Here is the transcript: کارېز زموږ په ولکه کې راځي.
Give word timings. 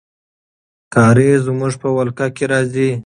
کارېز 0.93 1.39
زموږ 1.47 1.73
په 1.81 1.87
ولکه 1.97 2.27
کې 2.35 2.45
راځي. 2.51 2.91